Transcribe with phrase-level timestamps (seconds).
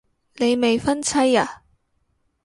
[0.37, 1.61] 你未婚妻啊